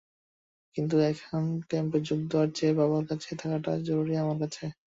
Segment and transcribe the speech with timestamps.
[0.75, 4.63] কিন্তু এখন ক্যাম্পে যোগ দেওয়ার চেয়ে বাবার পাশে থাকাটাই জরুরি আমার কাছে।